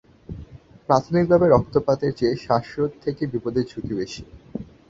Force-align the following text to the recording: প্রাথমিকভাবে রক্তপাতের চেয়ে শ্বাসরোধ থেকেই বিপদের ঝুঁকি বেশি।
প্রাথমিকভাবে 0.89 1.45
রক্তপাতের 1.47 2.11
চেয়ে 2.15 2.35
শ্বাসরোধ 2.35 2.91
থেকেই 3.03 3.31
বিপদের 3.33 3.65
ঝুঁকি 3.71 3.93
বেশি। 3.93 4.23